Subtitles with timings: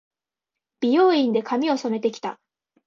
[0.81, 2.39] 美容院で、髪を染めて来た。